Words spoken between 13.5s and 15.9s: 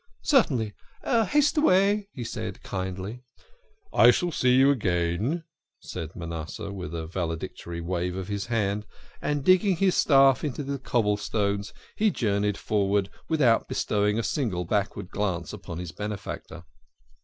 bestowing a single backward glance upon